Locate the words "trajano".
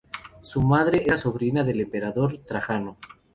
2.43-2.97